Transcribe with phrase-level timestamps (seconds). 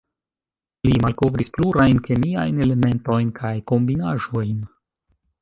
[0.87, 4.67] Li malkovris plurajn kemiajn elementojn kaj kombinaĵojn.